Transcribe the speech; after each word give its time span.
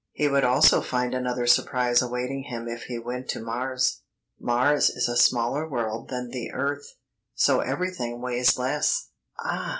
He 0.13 0.27
would 0.27 0.43
also 0.43 0.81
find 0.81 1.13
another 1.13 1.45
surprise 1.45 2.01
awaiting 2.01 2.45
him 2.47 2.67
if 2.67 2.85
he 2.85 2.97
went 2.97 3.29
to 3.29 3.39
Mars. 3.39 4.01
Mars 4.39 4.89
is 4.89 5.07
a 5.07 5.15
smaller 5.15 5.69
world 5.69 6.09
than 6.09 6.29
the 6.29 6.51
earth, 6.53 6.95
so 7.35 7.59
everything 7.59 8.19
weighs 8.19 8.57
less." 8.57 9.09
"Ah! 9.41 9.69